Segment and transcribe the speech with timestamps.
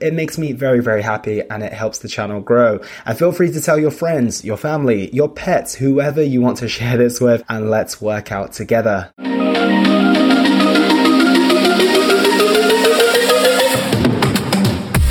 [0.00, 2.80] It makes me very, very happy and it helps the channel grow.
[3.04, 6.68] And feel free to tell your friends, your family, your pets, whoever you want to
[6.68, 9.10] share this with, and let's work out together.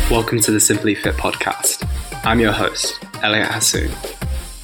[0.09, 1.85] Welcome to the Simply Fit podcast.
[2.23, 3.91] I'm your host, Elliot Hasoon.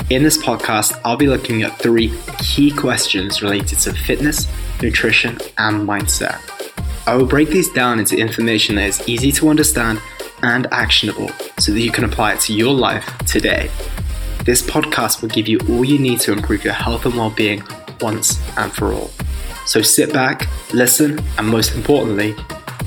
[0.10, 4.48] In this podcast, I'll be looking at three key questions related to fitness,
[4.82, 6.40] nutrition, and mindset.
[7.06, 10.02] I will break these down into information that is easy to understand
[10.44, 13.70] and actionable so that you can apply it to your life today.
[14.46, 17.64] This podcast will give you all you need to improve your health and well being
[18.02, 19.12] once and for all.
[19.66, 22.36] So sit back, listen, and most importantly,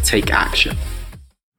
[0.03, 0.77] take action.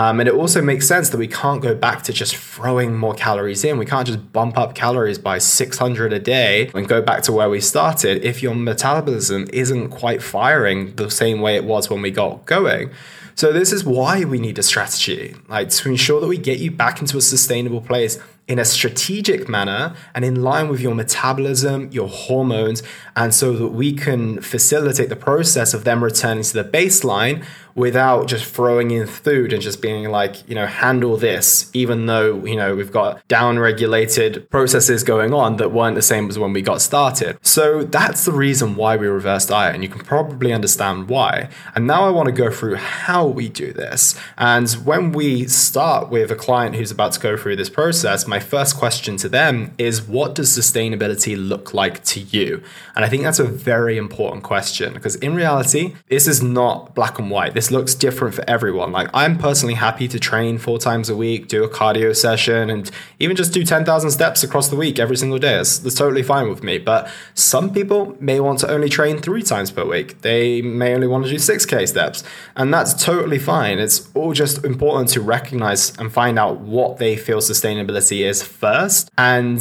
[0.00, 3.12] Um, and it also makes sense that we can't go back to just throwing more
[3.12, 3.76] calories in.
[3.76, 7.50] We can't just bump up calories by 600 a day and go back to where
[7.50, 12.10] we started if your metabolism isn't quite firing the same way it was when we
[12.10, 12.90] got going.
[13.34, 16.70] So, this is why we need a strategy, like to ensure that we get you
[16.70, 21.88] back into a sustainable place in a strategic manner and in line with your metabolism,
[21.92, 22.82] your hormones,
[23.20, 28.26] and so that we can facilitate the process of them returning to the baseline without
[28.26, 32.56] just throwing in food and just being like, you know, handle this, even though, you
[32.56, 36.62] know, we've got down regulated processes going on that weren't the same as when we
[36.62, 37.38] got started.
[37.42, 41.48] So that's the reason why we reverse diet, and you can probably understand why.
[41.74, 44.18] And now I want to go through how we do this.
[44.36, 48.40] And when we start with a client who's about to go through this process, my
[48.40, 52.62] first question to them is what does sustainability look like to you?
[52.96, 57.18] And I think that's a very important question because in reality, this is not black
[57.18, 57.52] and white.
[57.52, 58.92] This looks different for everyone.
[58.92, 62.90] Like I'm personally happy to train four times a week, do a cardio session, and
[63.18, 65.56] even just do 10,000 steps across the week every single day.
[65.56, 66.78] That's, that's totally fine with me.
[66.78, 70.22] But some people may want to only train three times per week.
[70.22, 72.24] They may only want to do 6K steps.
[72.56, 73.78] And that's totally fine.
[73.78, 79.10] It's all just important to recognize and find out what they feel sustainability is first.
[79.18, 79.60] And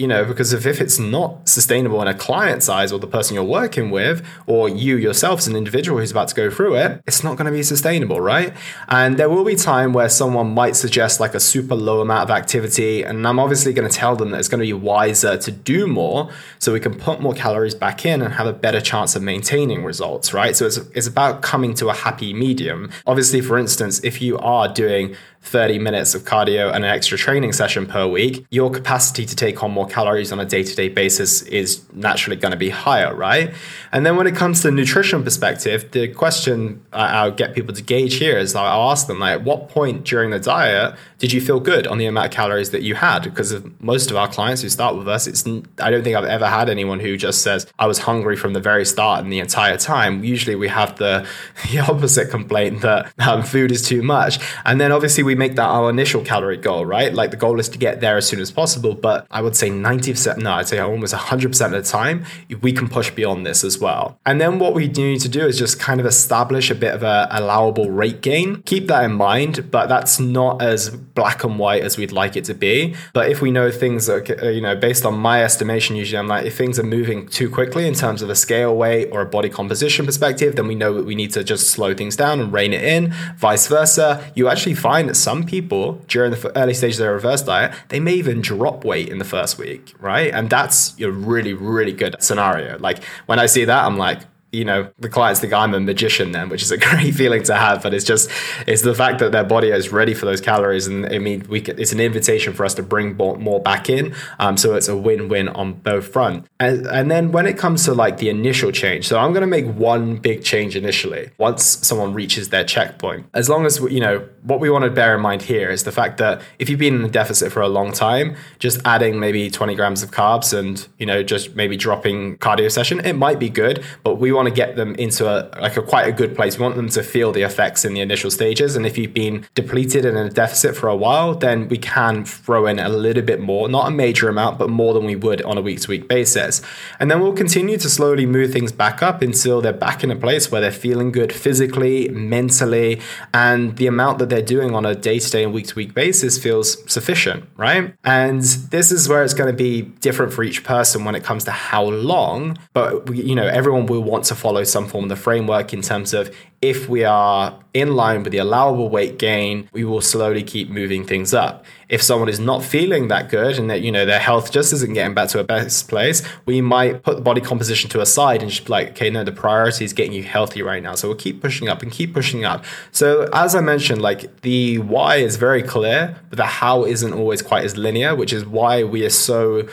[0.00, 3.34] you know, because if, if it's not sustainable in a client's eyes or the person
[3.34, 7.02] you're working with, or you yourself as an individual who's about to go through it,
[7.06, 8.54] it's not going to be sustainable, right?
[8.88, 12.30] And there will be time where someone might suggest like a super low amount of
[12.30, 15.52] activity, and I'm obviously going to tell them that it's going to be wiser to
[15.52, 19.14] do more so we can put more calories back in and have a better chance
[19.14, 20.56] of maintaining results, right?
[20.56, 22.90] So it's, it's about coming to a happy medium.
[23.06, 27.52] Obviously, for instance, if you are doing 30 minutes of cardio and an extra training
[27.52, 30.88] session per week, your capacity to take on more calories on a day to day
[30.88, 33.54] basis is naturally going to be higher, right?
[33.90, 38.16] And then when it comes to nutrition perspective, the question I'll get people to gauge
[38.16, 41.60] here is I'll ask them, like, at what point during the diet did you feel
[41.60, 43.22] good on the amount of calories that you had?
[43.22, 45.46] Because of most of our clients who start with us, it's
[45.78, 48.60] I don't think I've ever had anyone who just says I was hungry from the
[48.60, 50.24] very start and the entire time.
[50.24, 51.28] Usually we have the,
[51.70, 54.38] the opposite complaint that um, food is too much.
[54.64, 57.12] And then obviously we make that our initial calorie goal, right?
[57.12, 58.94] Like the goal is to get there as soon as possible.
[58.94, 62.24] But I would say 90%, no, I'd say almost 100% of the time,
[62.62, 64.18] we can push beyond this as well.
[64.24, 67.02] And then what we need to do is just kind of establish a bit of
[67.02, 68.62] a allowable rate gain.
[68.62, 72.44] Keep that in mind, but that's not as black and white as we'd like it
[72.44, 72.94] to be.
[73.12, 76.28] But if we know things are, uh, you know, based on my estimation, usually I'm
[76.28, 79.26] like, if things are moving too quickly in terms of a scale weight or a
[79.26, 82.52] body composition perspective, then we know that we need to just slow things down and
[82.52, 83.12] rein it in.
[83.36, 87.42] Vice versa, you actually find that some people during the early stages of their reverse
[87.42, 90.32] diet, they may even drop weight in the first week, right?
[90.32, 92.78] And that's a really, really good scenario.
[92.78, 94.20] Like when I see that, I'm like,
[94.52, 97.54] you know the clients think I'm a magician then, which is a great feeling to
[97.54, 97.82] have.
[97.82, 98.30] But it's just
[98.66, 101.60] it's the fact that their body is ready for those calories, and I mean we
[101.60, 104.14] it's an invitation for us to bring more back in.
[104.38, 106.46] Um, so it's a win-win on both front.
[106.58, 109.46] And and then when it comes to like the initial change, so I'm going to
[109.46, 113.26] make one big change initially once someone reaches their checkpoint.
[113.34, 115.92] As long as you know what we want to bear in mind here is the
[115.92, 119.50] fact that if you've been in a deficit for a long time, just adding maybe
[119.50, 123.48] 20 grams of carbs and you know just maybe dropping cardio session, it might be
[123.48, 126.34] good, but we want want to get them into a like a quite a good
[126.34, 126.58] place.
[126.58, 128.74] We want them to feel the effects in the initial stages.
[128.74, 132.24] And if you've been depleted and in a deficit for a while, then we can
[132.24, 135.42] throw in a little bit more, not a major amount, but more than we would
[135.42, 136.62] on a week to week basis.
[136.98, 140.16] And then we'll continue to slowly move things back up until they're back in a
[140.16, 143.00] place where they're feeling good physically, mentally,
[143.34, 145.92] and the amount that they're doing on a day to day and week to week
[145.94, 147.94] basis feels sufficient, right?
[148.04, 151.44] And this is where it's going to be different for each person when it comes
[151.44, 155.16] to how long, but you know, everyone will want to follow some form of the
[155.16, 159.82] framework in terms of if we are in line with the allowable weight gain, we
[159.82, 161.64] will slowly keep moving things up.
[161.88, 164.92] If someone is not feeling that good and that, you know, their health just isn't
[164.92, 168.42] getting back to a best place, we might put the body composition to a side
[168.42, 170.94] and just be like, okay, no, the priority is getting you healthy right now.
[170.94, 172.64] So we'll keep pushing up and keep pushing up.
[172.92, 177.40] So as I mentioned, like the why is very clear, but the how isn't always
[177.42, 179.66] quite as linear, which is why we are so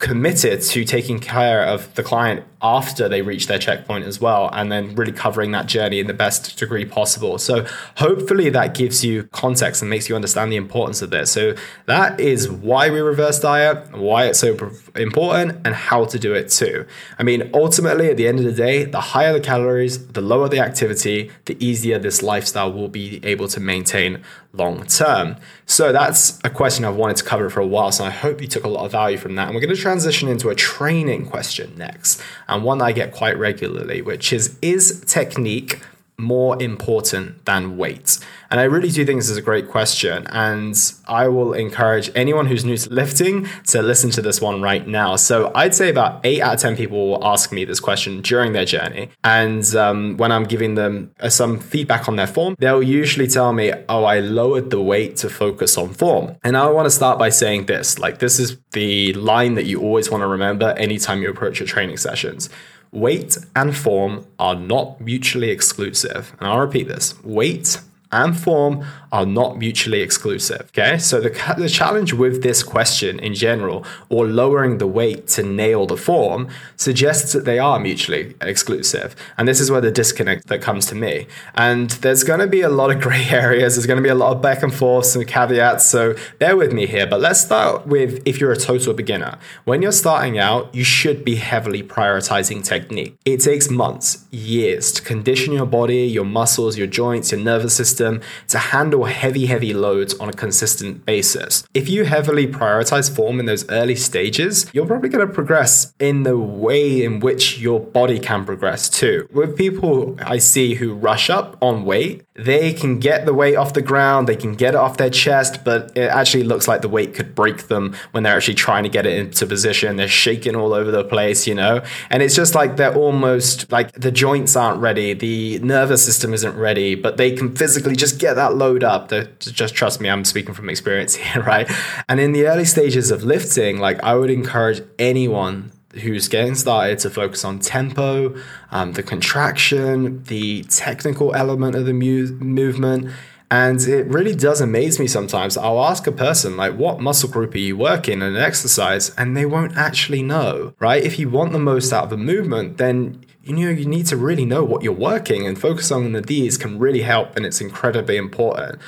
[0.00, 4.72] committed to taking care of the client after they reach their checkpoint as well, and
[4.72, 7.38] then really covering that journey in the best degree possible.
[7.38, 7.66] So,
[7.96, 11.30] hopefully, that gives you context and makes you understand the importance of this.
[11.30, 11.54] So,
[11.86, 16.50] that is why we reverse diet, why it's so important, and how to do it
[16.50, 16.86] too.
[17.18, 20.48] I mean, ultimately, at the end of the day, the higher the calories, the lower
[20.48, 25.36] the activity, the easier this lifestyle will be able to maintain long term.
[25.66, 27.92] So, that's a question I've wanted to cover for a while.
[27.92, 29.46] So, I hope you took a lot of value from that.
[29.46, 33.38] And we're going to transition into a training question next and one I get quite
[33.38, 35.80] regularly, which is Is technique
[36.20, 38.18] more important than weight?
[38.50, 40.26] And I really do think this is a great question.
[40.28, 44.86] And I will encourage anyone who's new to lifting to listen to this one right
[44.86, 45.16] now.
[45.16, 48.52] So I'd say about eight out of 10 people will ask me this question during
[48.52, 49.10] their journey.
[49.22, 53.52] And um, when I'm giving them uh, some feedback on their form, they'll usually tell
[53.52, 56.36] me, Oh, I lowered the weight to focus on form.
[56.42, 59.80] And I want to start by saying this like, this is the line that you
[59.80, 62.50] always want to remember anytime you approach your training sessions.
[62.92, 66.34] Weight and form are not mutually exclusive.
[66.40, 67.80] And I'll repeat this weight
[68.12, 70.70] and form are not mutually exclusive.
[70.70, 75.42] Okay, so the, the challenge with this question in general, or lowering the weight to
[75.42, 79.14] nail the form, suggests that they are mutually exclusive.
[79.36, 81.26] And this is where the disconnect that comes to me.
[81.54, 84.14] And there's going to be a lot of gray areas, there's going to be a
[84.14, 85.86] lot of back and forth, some caveats.
[85.86, 87.06] So bear with me here.
[87.06, 89.38] But let's start with if you're a total beginner.
[89.64, 93.16] When you're starting out, you should be heavily prioritizing technique.
[93.24, 97.99] It takes months, years to condition your body, your muscles, your joints, your nervous system
[98.00, 101.64] to handle handle heavy, heavy loads on a consistent basis.
[101.74, 106.24] If you heavily prioritize form in those early stages, you're probably going to progress in
[106.24, 109.28] the way in which your body can progress too.
[109.32, 113.74] With people I see who rush up on weight, they can get the weight off
[113.74, 116.88] the ground, they can get it off their chest, but it actually looks like the
[116.88, 119.96] weight could break them when they're actually trying to get it into position.
[119.96, 121.82] They're shaking all over the place, you know?
[122.10, 126.56] And it's just like they're almost like the joints aren't ready, the nervous system isn't
[126.56, 129.08] ready, but they can physically just get that load up.
[129.08, 131.70] They're, just trust me, I'm speaking from experience here, right?
[132.08, 136.98] And in the early stages of lifting, like I would encourage anyone who's getting started
[137.00, 138.34] to focus on tempo,
[138.70, 143.10] um, the contraction, the technical element of the mu- movement.
[143.52, 145.56] And it really does amaze me sometimes.
[145.56, 149.10] I'll ask a person, like, what muscle group are you working in an exercise?
[149.16, 151.02] And they won't actually know, right?
[151.02, 154.16] If you want the most out of a movement, then you know you need to
[154.16, 157.60] really know what you're working and focus on the D's can really help and it's
[157.60, 158.78] incredibly important.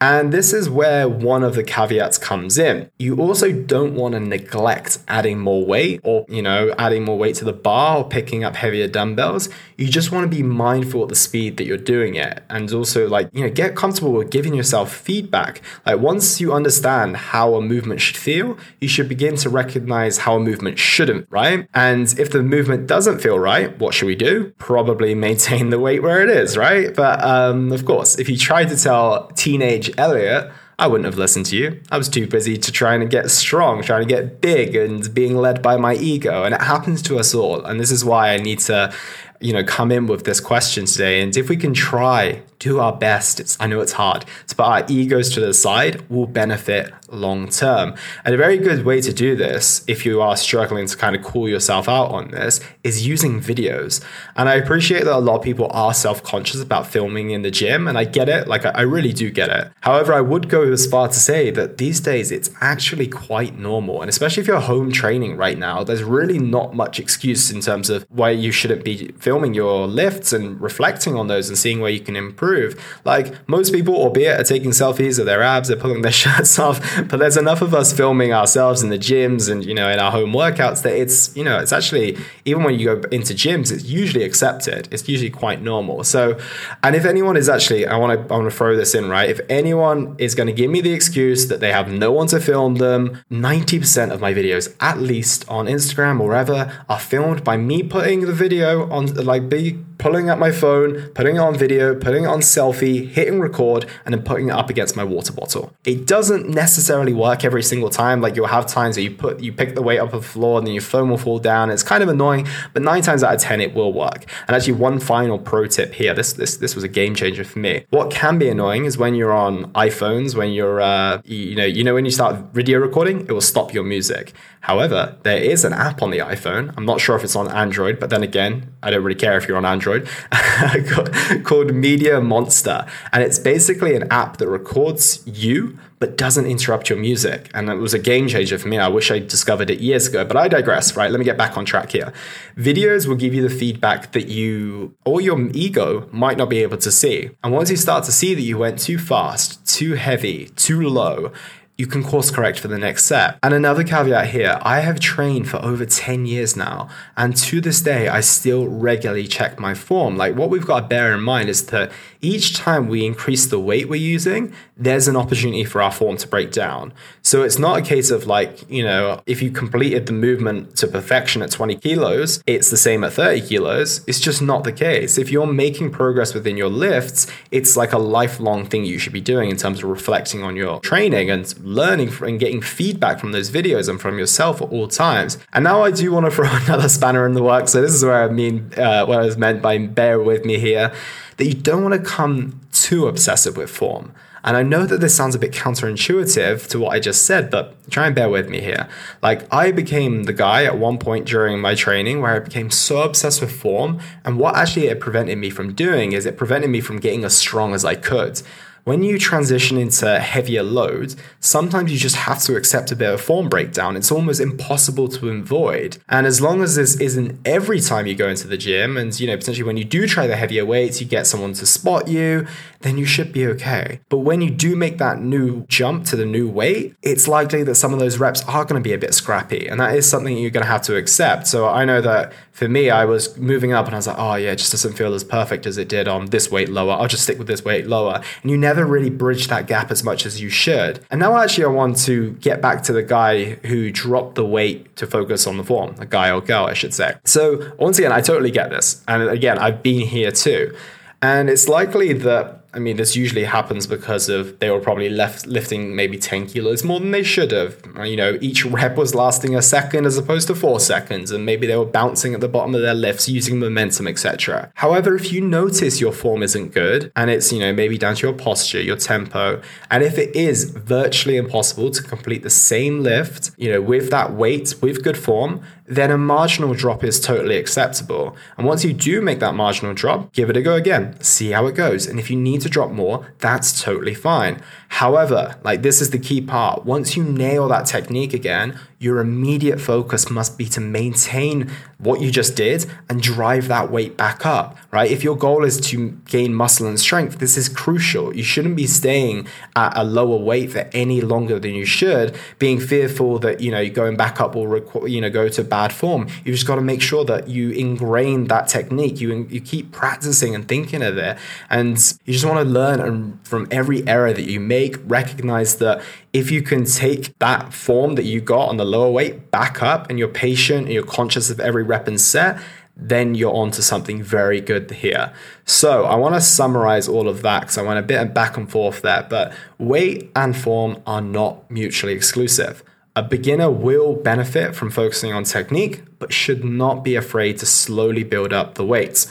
[0.00, 2.90] And this is where one of the caveats comes in.
[2.98, 7.36] You also don't want to neglect adding more weight or, you know, adding more weight
[7.36, 9.48] to the bar or picking up heavier dumbbells.
[9.76, 13.08] You just want to be mindful of the speed that you're doing it and also
[13.08, 15.62] like, you know, get comfortable with giving yourself feedback.
[15.84, 20.36] Like once you understand how a movement should feel, you should begin to recognize how
[20.36, 21.68] a movement shouldn't, right?
[21.74, 24.52] And if the movement doesn't feel right, what should we do?
[24.58, 26.94] Probably maintain the weight where it is, right?
[26.94, 31.46] But um, of course, if you try to tell teenage Elliot, I wouldn't have listened
[31.46, 31.80] to you.
[31.90, 35.36] I was too busy to trying to get strong, trying to get big, and being
[35.36, 36.44] led by my ego.
[36.44, 37.64] And it happens to us all.
[37.64, 38.92] And this is why I need to,
[39.40, 41.22] you know, come in with this question today.
[41.22, 43.40] And if we can try do our best.
[43.40, 44.24] It's, I know it's hard
[44.56, 47.94] put our egos to the side will benefit long term.
[48.24, 51.22] And a very good way to do this, if you are struggling to kind of
[51.22, 54.02] call yourself out on this, is using videos.
[54.34, 57.50] And I appreciate that a lot of people are self conscious about filming in the
[57.50, 58.48] gym, and I get it.
[58.48, 59.70] Like, I really do get it.
[59.80, 64.00] However, I would go as far to say that these days it's actually quite normal.
[64.00, 67.90] And especially if you're home training right now, there's really not much excuse in terms
[67.90, 71.90] of why you shouldn't be filming your lifts and reflecting on those and seeing where
[71.90, 73.00] you can improve improve.
[73.04, 76.80] Like most people, albeit, are taking selfies of their abs, they're pulling their shirts off,
[77.08, 80.10] but there's enough of us filming ourselves in the gyms and you know in our
[80.10, 83.84] home workouts that it's you know it's actually even when you go into gyms, it's
[83.84, 84.88] usually accepted.
[84.90, 86.04] It's usually quite normal.
[86.04, 86.38] So,
[86.82, 89.28] and if anyone is actually, I want to I want to throw this in right.
[89.28, 92.40] If anyone is going to give me the excuse that they have no one to
[92.40, 97.44] film them, ninety percent of my videos, at least on Instagram or wherever, are filmed
[97.44, 101.56] by me putting the video on like be pulling up my phone, putting it on
[101.56, 105.04] video, putting it on on selfie, hitting record, and then putting it up against my
[105.04, 105.72] water bottle.
[105.84, 108.20] It doesn't necessarily work every single time.
[108.20, 110.58] Like you'll have times where you put you pick the weight up off the floor
[110.58, 111.70] and then your phone will fall down.
[111.70, 114.26] It's kind of annoying, but nine times out of ten it will work.
[114.46, 116.14] And actually, one final pro tip here.
[116.14, 117.84] This this this was a game changer for me.
[117.90, 121.82] What can be annoying is when you're on iPhones, when you're uh, you know you
[121.82, 124.32] know when you start video recording, it will stop your music.
[124.66, 126.74] However, there is an app on the iPhone.
[126.76, 129.46] I'm not sure if it's on Android, but then again, I don't really care if
[129.46, 130.08] you're on Android,
[131.44, 132.86] called Media Monster.
[133.12, 137.50] And it's basically an app that records you, but doesn't interrupt your music.
[137.54, 138.78] And it was a game changer for me.
[138.78, 141.10] I wish I discovered it years ago, but I digress, right?
[141.10, 142.12] Let me get back on track here.
[142.56, 146.76] Videos will give you the feedback that you or your ego might not be able
[146.78, 147.30] to see.
[147.42, 151.32] And once you start to see that you went too fast, too heavy, too low,
[151.78, 153.38] you can course correct for the next set.
[153.42, 157.80] And another caveat here I have trained for over 10 years now, and to this
[157.80, 160.16] day, I still regularly check my form.
[160.16, 163.60] Like, what we've got to bear in mind is that each time we increase the
[163.60, 166.92] weight we're using, there's an opportunity for our form to break down.
[167.26, 170.86] So it's not a case of like, you know, if you completed the movement to
[170.86, 174.04] perfection at 20 kilos, it's the same at 30 kilos.
[174.06, 175.18] It's just not the case.
[175.18, 179.20] If you're making progress within your lifts, it's like a lifelong thing you should be
[179.20, 183.50] doing in terms of reflecting on your training and learning and getting feedback from those
[183.50, 185.36] videos and from yourself at all times.
[185.52, 187.72] And now I do want to throw another spanner in the works.
[187.72, 190.60] So this is where I mean, uh, what I was meant by bear with me
[190.60, 190.94] here,
[191.38, 194.14] that you don't want to come too obsessive with form.
[194.46, 197.74] And I know that this sounds a bit counterintuitive to what I just said, but
[197.90, 198.88] try and bear with me here.
[199.20, 203.02] Like, I became the guy at one point during my training where I became so
[203.02, 203.98] obsessed with form.
[204.24, 207.36] And what actually it prevented me from doing is it prevented me from getting as
[207.36, 208.40] strong as I could
[208.86, 213.20] when you transition into heavier loads, sometimes you just have to accept a bit of
[213.20, 213.96] form breakdown.
[213.96, 215.98] It's almost impossible to avoid.
[216.08, 219.26] And as long as this isn't every time you go into the gym, and you
[219.26, 222.46] know, potentially when you do try the heavier weights, you get someone to spot you,
[222.82, 223.98] then you should be okay.
[224.08, 227.74] But when you do make that new jump to the new weight, it's likely that
[227.74, 229.66] some of those reps are going to be a bit scrappy.
[229.66, 231.48] And that is something you're going to have to accept.
[231.48, 234.36] So I know that for me, I was moving up and I was like, oh
[234.36, 236.92] yeah, it just doesn't feel as perfect as it did on this weight lower.
[236.92, 238.22] I'll just stick with this weight lower.
[238.42, 241.00] And you never really bridge that gap as much as you should.
[241.10, 244.94] And now actually I want to get back to the guy who dropped the weight
[244.96, 247.14] to focus on the form, a guy or girl, I should say.
[247.24, 249.02] So once again, I totally get this.
[249.08, 250.76] And again, I've been here too.
[251.22, 255.46] And it's likely that I mean, this usually happens because of they were probably left
[255.46, 257.82] lifting maybe 10 kilos more than they should have.
[258.04, 261.66] You know, each rep was lasting a second as opposed to four seconds, and maybe
[261.66, 264.70] they were bouncing at the bottom of their lifts using momentum, etc.
[264.74, 268.26] However, if you notice your form isn't good and it's, you know, maybe down to
[268.26, 273.52] your posture, your tempo, and if it is virtually impossible to complete the same lift,
[273.56, 278.36] you know, with that weight, with good form, then a marginal drop is totally acceptable.
[278.56, 281.66] And once you do make that marginal drop, give it a go again, see how
[281.66, 282.06] it goes.
[282.06, 284.60] And if you need to drop more, that's totally fine.
[284.88, 286.84] However, like this is the key part.
[286.84, 292.30] Once you nail that technique again, your immediate focus must be to maintain what you
[292.30, 295.10] just did and drive that weight back up, right?
[295.10, 298.34] If your goal is to gain muscle and strength, this is crucial.
[298.34, 302.80] You shouldn't be staying at a lower weight for any longer than you should, being
[302.80, 306.22] fearful that, you know, going back up will, requ- you know, go to bad form.
[306.42, 309.20] You've just got to make sure that you ingrain that technique.
[309.20, 311.36] You, you keep practicing and thinking of it.
[311.68, 316.02] And you just want to learn and from every error that you make, recognize that
[316.32, 320.08] if you can take that form that you got on the lower weight back up
[320.08, 322.58] and you're patient and you're conscious of every rep and set,
[322.96, 325.30] then you're onto something very good here.
[325.66, 328.70] So I want to summarize all of that because I went a bit back and
[328.70, 332.82] forth there, but weight and form are not mutually exclusive.
[333.16, 338.22] A beginner will benefit from focusing on technique, but should not be afraid to slowly
[338.22, 339.26] build up the weights.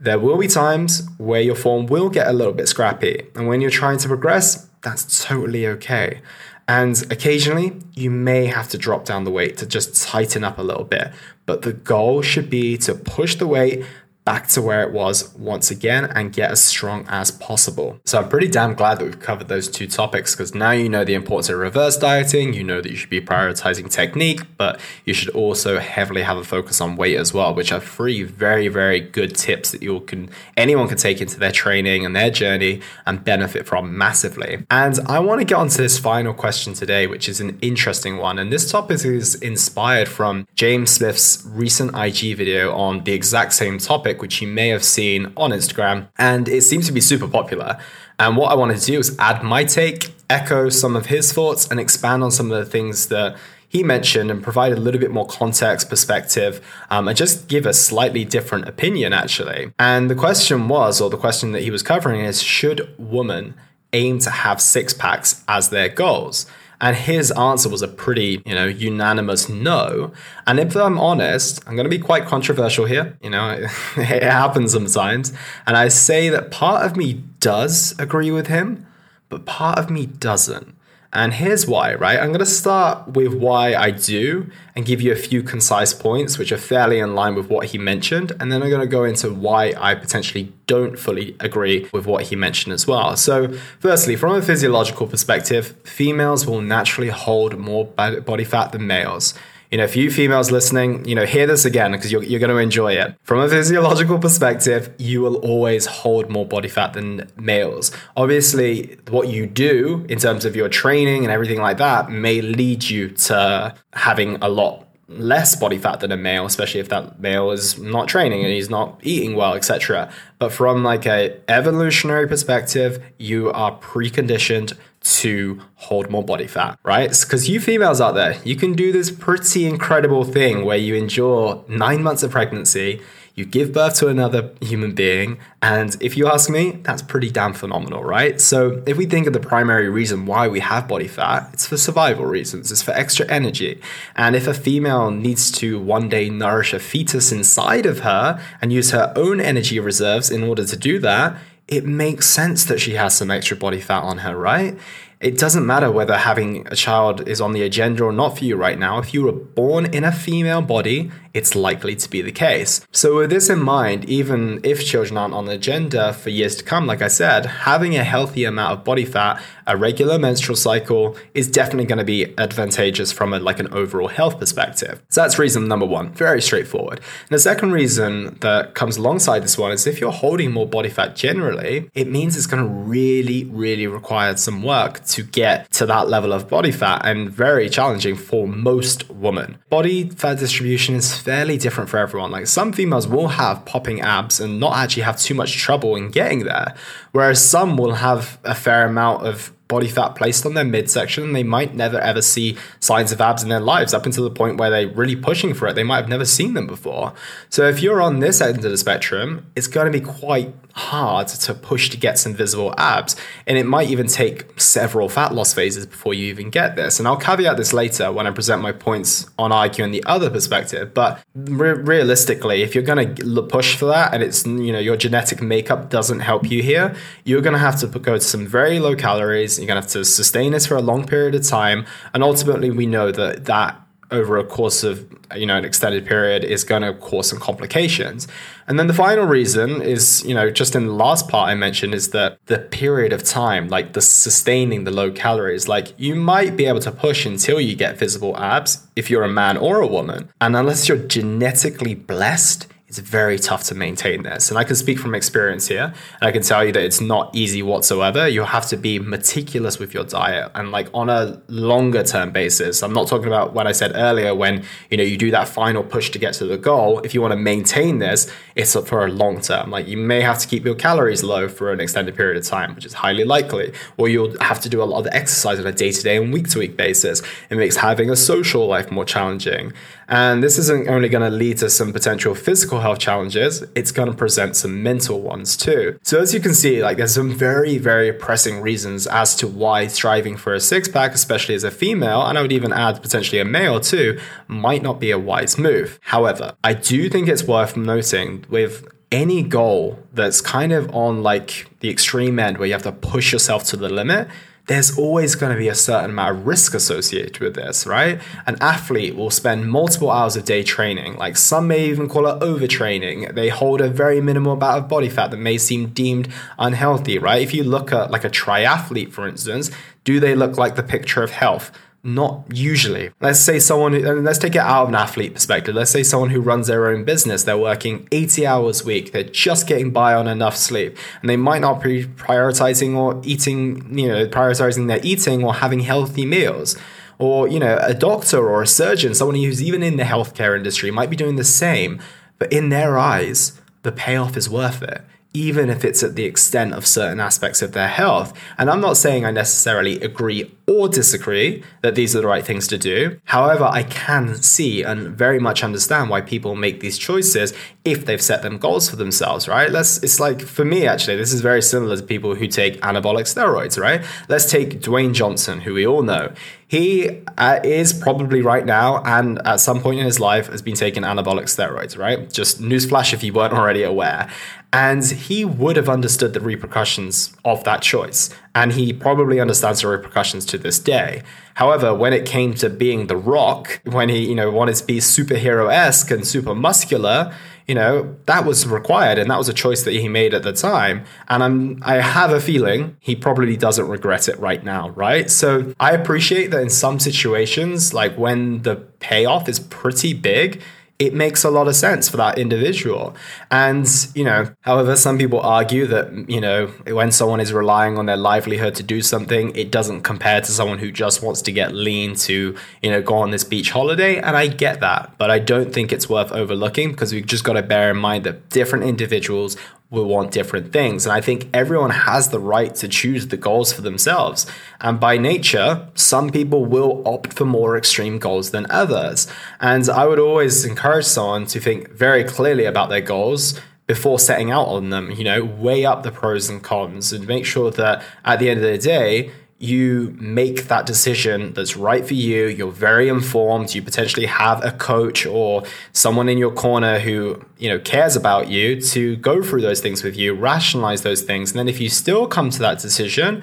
[0.00, 3.60] There will be times where your form will get a little bit scrappy, and when
[3.60, 6.22] you're trying to progress, that's totally okay.
[6.66, 10.62] And occasionally, you may have to drop down the weight to just tighten up a
[10.62, 11.12] little bit.
[11.44, 13.84] But the goal should be to push the weight
[14.28, 17.98] back to where it was once again and get as strong as possible.
[18.04, 21.02] So I'm pretty damn glad that we've covered those two topics because now you know
[21.02, 25.14] the importance of reverse dieting, you know that you should be prioritizing technique, but you
[25.14, 29.00] should also heavily have a focus on weight as well, which are three very, very
[29.00, 33.24] good tips that you can anyone can take into their training and their journey and
[33.24, 34.66] benefit from massively.
[34.70, 38.38] And I want to get onto this final question today, which is an interesting one.
[38.38, 43.78] And this topic is inspired from James Smith's recent IG video on the exact same
[43.78, 47.78] topic which you may have seen on Instagram, and it seems to be super popular.
[48.18, 51.68] And what I wanted to do is add my take, echo some of his thoughts,
[51.70, 53.36] and expand on some of the things that
[53.68, 57.72] he mentioned and provide a little bit more context, perspective, um, and just give a
[57.72, 59.72] slightly different opinion, actually.
[59.78, 63.54] And the question was, or the question that he was covering is should women
[63.92, 66.46] aim to have six packs as their goals?
[66.80, 70.12] And his answer was a pretty, you know, unanimous no.
[70.46, 73.18] And if I'm honest, I'm going to be quite controversial here.
[73.20, 73.50] You know,
[73.96, 75.32] it, happens sometimes.
[75.66, 78.86] And I say that part of me does agree with him,
[79.28, 80.77] but part of me doesn't.
[81.10, 82.18] And here's why, right?
[82.18, 86.36] I'm going to start with why I do and give you a few concise points
[86.36, 88.32] which are fairly in line with what he mentioned.
[88.38, 92.24] And then I'm going to go into why I potentially don't fully agree with what
[92.24, 93.16] he mentioned as well.
[93.16, 99.32] So, firstly, from a physiological perspective, females will naturally hold more body fat than males
[99.70, 102.50] you know, if you females listening, you know, hear this again because you're, you're going
[102.50, 103.14] to enjoy it.
[103.22, 107.90] From a physiological perspective, you will always hold more body fat than males.
[108.16, 112.88] Obviously, what you do in terms of your training and everything like that may lead
[112.88, 117.50] you to having a lot less body fat than a male, especially if that male
[117.50, 120.12] is not training and he's not eating well, etc.
[120.38, 124.76] But from like a evolutionary perspective, you are preconditioned
[125.16, 127.08] to hold more body fat, right?
[127.08, 131.64] Because you females out there, you can do this pretty incredible thing where you endure
[131.68, 133.00] nine months of pregnancy
[133.38, 135.38] you give birth to another human being.
[135.62, 138.40] And if you ask me, that's pretty damn phenomenal, right?
[138.40, 141.76] So, if we think of the primary reason why we have body fat, it's for
[141.76, 143.80] survival reasons, it's for extra energy.
[144.16, 148.72] And if a female needs to one day nourish a fetus inside of her and
[148.72, 151.36] use her own energy reserves in order to do that,
[151.68, 154.76] it makes sense that she has some extra body fat on her, right?
[155.20, 158.56] It doesn't matter whether having a child is on the agenda or not for you
[158.56, 158.98] right now.
[158.98, 162.86] If you were born in a female body, it's likely to be the case.
[162.92, 166.64] So, with this in mind, even if children aren't on the agenda for years to
[166.64, 171.16] come, like I said, having a healthy amount of body fat, a regular menstrual cycle
[171.34, 175.02] is definitely going to be advantageous from a, like an overall health perspective.
[175.08, 176.98] So, that's reason number one, very straightforward.
[176.98, 180.88] And the second reason that comes alongside this one is if you're holding more body
[180.88, 185.86] fat generally, it means it's going to really, really require some work to get to
[185.86, 189.58] that level of body fat and very challenging for most women.
[189.68, 192.30] Body fat distribution is fairly different for everyone.
[192.30, 196.10] Like some females will have popping abs and not actually have too much trouble in
[196.10, 196.74] getting there,
[197.12, 201.36] whereas some will have a fair amount of body fat placed on their midsection, and
[201.36, 204.58] they might never ever see signs of abs in their lives up until the point
[204.58, 205.74] where they're really pushing for it.
[205.74, 207.12] They might have never seen them before.
[207.50, 211.26] So if you're on this end of the spectrum, it's going to be quite hard
[211.26, 213.16] to push to get some visible abs.
[213.46, 216.98] And it might even take several fat loss phases before you even get this.
[216.98, 220.94] And I'll caveat this later when I present my points on and the other perspective.
[220.94, 224.96] But re- realistically, if you're going to push for that and it's, you know, your
[224.96, 228.78] genetic makeup doesn't help you here, you're going to have to go to some very
[228.78, 231.86] low calories you're going to have to sustain this for a long period of time.
[232.14, 236.42] And ultimately, we know that that over a course of you know an extended period
[236.42, 238.26] is going to cause some complications
[238.66, 241.94] and then the final reason is you know just in the last part i mentioned
[241.94, 246.56] is that the period of time like the sustaining the low calories like you might
[246.56, 249.86] be able to push until you get visible abs if you're a man or a
[249.86, 254.48] woman and unless you're genetically blessed it's very tough to maintain this.
[254.48, 255.92] And I can speak from experience here.
[256.20, 258.26] And I can tell you that it's not easy whatsoever.
[258.26, 262.82] You have to be meticulous with your diet and like on a longer term basis.
[262.82, 265.82] I'm not talking about what I said earlier when, you know, you do that final
[265.82, 267.00] push to get to the goal.
[267.00, 269.70] If you want to maintain this, it's for a long term.
[269.70, 272.74] Like you may have to keep your calories low for an extended period of time,
[272.74, 273.74] which is highly likely.
[273.98, 276.32] Or you'll have to do a lot of exercise on a day to day and
[276.32, 277.20] week to week basis.
[277.50, 279.74] It makes having a social life more challenging.
[280.08, 284.10] And this isn't only going to lead to some potential physical health challenges, it's going
[284.10, 285.98] to present some mental ones too.
[286.02, 289.86] So as you can see, like there's some very, very pressing reasons as to why
[289.86, 293.40] striving for a six pack, especially as a female, and I would even add potentially
[293.40, 296.00] a male too, might not be a wise move.
[296.02, 301.66] However, I do think it's worth noting with any goal that's kind of on like
[301.80, 304.28] the extreme end where you have to push yourself to the limit,
[304.68, 308.20] there's always going to be a certain amount of risk associated with this, right?
[308.46, 311.16] An athlete will spend multiple hours a day training.
[311.16, 313.34] Like some may even call it overtraining.
[313.34, 316.28] They hold a very minimal amount of body fat that may seem deemed
[316.58, 317.42] unhealthy, right?
[317.42, 319.70] If you look at like a triathlete, for instance,
[320.04, 321.72] do they look like the picture of health?
[322.14, 323.10] Not usually.
[323.20, 325.74] Let's say someone, let's take it out of an athlete perspective.
[325.74, 329.24] Let's say someone who runs their own business, they're working 80 hours a week, they're
[329.24, 334.08] just getting by on enough sleep, and they might not be prioritizing or eating, you
[334.08, 336.78] know, prioritizing their eating or having healthy meals.
[337.18, 340.90] Or, you know, a doctor or a surgeon, someone who's even in the healthcare industry
[340.90, 342.00] might be doing the same,
[342.38, 345.02] but in their eyes, the payoff is worth it
[345.34, 348.32] even if it's at the extent of certain aspects of their health.
[348.56, 352.66] And I'm not saying I necessarily agree or disagree that these are the right things
[352.68, 353.20] to do.
[353.24, 357.52] However, I can see and very much understand why people make these choices
[357.84, 359.70] if they've set them goals for themselves, right?
[359.70, 363.24] Let's it's like for me actually, this is very similar to people who take anabolic
[363.24, 364.04] steroids, right?
[364.28, 366.32] Let's take Dwayne Johnson, who we all know.
[366.66, 370.74] He uh, is probably right now and at some point in his life has been
[370.74, 372.30] taking anabolic steroids, right?
[372.30, 374.28] Just newsflash if you weren't already aware.
[374.72, 378.28] And he would have understood the repercussions of that choice.
[378.54, 381.22] And he probably understands the repercussions to this day.
[381.54, 384.98] However, when it came to being The Rock, when he, you know, wanted to be
[384.98, 387.34] superhero esque and super muscular,
[387.68, 390.54] you know, that was required and that was a choice that he made at the
[390.54, 391.04] time.
[391.28, 395.30] And I'm I have a feeling he probably doesn't regret it right now, right?
[395.30, 400.62] So I appreciate that in some situations, like when the payoff is pretty big,
[400.98, 403.14] it makes a lot of sense for that individual.
[403.52, 408.06] And, you know, however, some people argue that, you know, when someone is relying on
[408.06, 411.72] their livelihood to do something, it doesn't compare to someone who just wants to get
[411.72, 414.16] lean to, you know, go on this beach holiday.
[414.16, 417.52] And I get that, but I don't think it's worth overlooking because we've just got
[417.52, 419.56] to bear in mind that different individuals
[419.90, 421.06] will want different things.
[421.06, 424.46] And I think everyone has the right to choose the goals for themselves.
[424.80, 429.26] And by nature, some people will opt for more extreme goals than others.
[429.60, 434.50] And I would always encourage someone to think very clearly about their goals before setting
[434.50, 438.02] out on them, you know, weigh up the pros and cons and make sure that
[438.26, 442.46] at the end of the day, you make that decision that's right for you.
[442.46, 443.74] You're very informed.
[443.74, 448.48] You potentially have a coach or someone in your corner who, you know, cares about
[448.48, 451.50] you to go through those things with you, rationalize those things.
[451.50, 453.42] And then if you still come to that decision,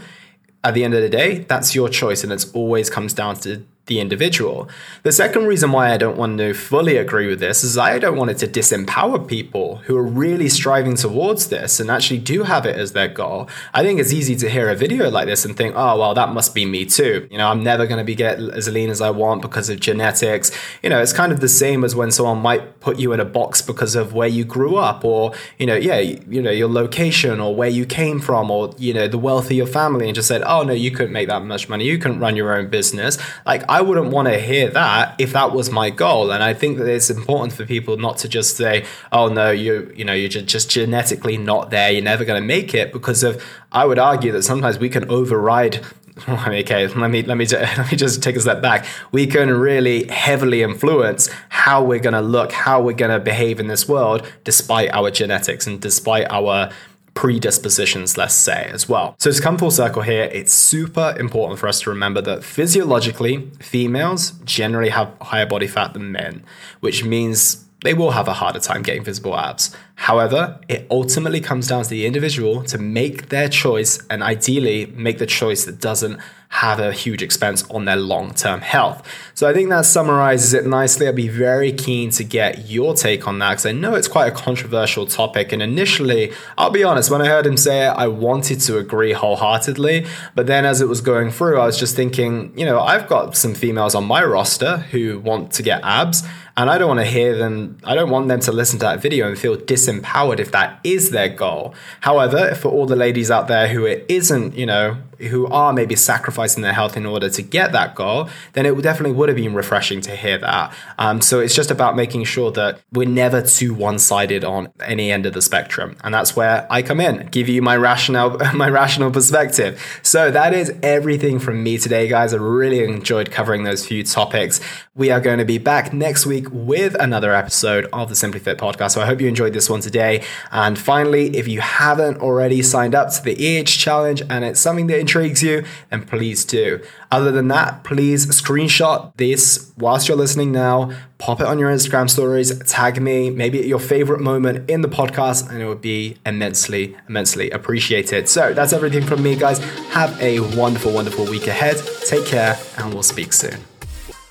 [0.63, 2.23] at the end of the day, that's your choice.
[2.23, 4.67] And it always comes down to the individual.
[5.03, 8.17] The second reason why I don't want to fully agree with this is I don't
[8.17, 12.65] want it to disempower people who are really striving towards this and actually do have
[12.65, 13.47] it as their goal.
[13.73, 16.29] I think it's easy to hear a video like this and think, oh, well, that
[16.29, 17.27] must be me too.
[17.29, 19.79] You know, I'm never going to be get as lean as I want because of
[19.79, 20.51] genetics.
[20.81, 23.25] You know, it's kind of the same as when someone might put you in a
[23.25, 27.39] box because of where you grew up or, you know, yeah, you know, your location
[27.39, 30.27] or where you came from or, you know, the wealth of your family and just
[30.27, 31.85] said, oh, no, you couldn't make that much money.
[31.85, 33.17] You couldn't run your own business.
[33.45, 36.31] Like, I wouldn't want to hear that if that was my goal.
[36.31, 39.91] And I think that it's important for people not to just say, "Oh no, you
[39.93, 41.91] you know you're just genetically not there.
[41.91, 45.09] You're never going to make it." Because of I would argue that sometimes we can
[45.11, 45.81] override
[46.29, 47.45] okay, let me let me
[47.79, 48.85] let me just take a step back.
[49.11, 53.59] We can really heavily influence how we're going to look, how we're going to behave
[53.59, 56.71] in this world, despite our genetics and despite our
[57.15, 59.15] predispositions, let's say, as well.
[59.19, 63.49] So to come full circle here, it's super important for us to remember that physiologically,
[63.59, 66.43] females generally have higher body fat than men,
[66.81, 69.75] which means they will have a harder time getting visible abs.
[69.95, 75.17] However, it ultimately comes down to the individual to make their choice and ideally make
[75.17, 79.05] the choice that doesn't have a huge expense on their long term health.
[79.33, 81.07] So I think that summarizes it nicely.
[81.07, 84.31] I'd be very keen to get your take on that because I know it's quite
[84.31, 85.51] a controversial topic.
[85.51, 89.11] And initially, I'll be honest, when I heard him say it, I wanted to agree
[89.11, 90.05] wholeheartedly.
[90.33, 93.35] But then as it was going through, I was just thinking, you know, I've got
[93.35, 96.23] some females on my roster who want to get abs.
[96.57, 99.01] And I don't want to hear them, I don't want them to listen to that
[99.01, 101.73] video and feel disempowered if that is their goal.
[102.01, 105.95] However, for all the ladies out there who it isn't, you know, who are maybe
[105.95, 109.53] sacrificing their health in order to get that goal, then it definitely would have been
[109.53, 110.73] refreshing to hear that.
[110.97, 115.25] Um, so it's just about making sure that we're never too one-sided on any end
[115.25, 119.11] of the spectrum, and that's where I come in, give you my rational, my rational
[119.11, 119.81] perspective.
[120.01, 122.33] So that is everything from me today, guys.
[122.33, 124.59] I really enjoyed covering those few topics.
[124.93, 128.57] We are going to be back next week with another episode of the Simply Fit
[128.57, 128.91] podcast.
[128.91, 130.23] So I hope you enjoyed this one today.
[130.51, 134.87] And finally, if you haven't already signed up to the EH challenge and it's something
[134.87, 136.81] that intrigues you, then please do.
[137.11, 142.09] Other than that, please screenshot this whilst you're listening now, pop it on your Instagram
[142.09, 146.17] stories, tag me, maybe at your favorite moment in the podcast, and it would be
[146.25, 148.27] immensely, immensely appreciated.
[148.27, 149.59] So that's everything from me, guys.
[149.89, 151.77] Have a wonderful, wonderful week ahead.
[152.05, 153.59] Take care, and we'll speak soon.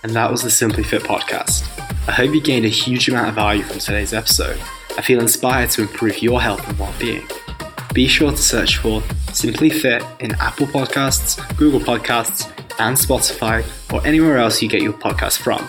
[0.03, 1.63] And that was the Simply Fit podcast.
[2.09, 4.61] I hope you gained a huge amount of value from today's episode.
[4.99, 7.27] I feel inspired to improve your health and well being
[7.95, 9.03] be sure to search for
[9.33, 14.93] Simply Fit in Apple Podcasts, Google Podcasts, and Spotify, or anywhere else you get your
[14.93, 15.67] podcast from.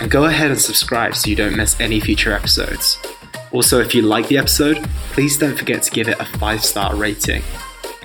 [0.00, 2.98] And go ahead and subscribe so you don't miss any future episodes.
[3.52, 6.96] Also, if you like the episode, please don't forget to give it a 5 star
[6.96, 7.42] rating.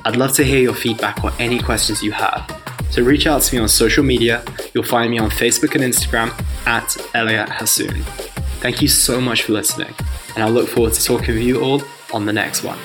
[0.03, 2.45] I'd love to hear your feedback or any questions you have.
[2.89, 4.43] So reach out to me on social media.
[4.73, 6.31] You'll find me on Facebook and Instagram
[6.67, 8.03] at Elliot Hasoon.
[8.59, 9.93] Thank you so much for listening,
[10.35, 11.81] and I look forward to talking with you all
[12.13, 12.77] on the next one.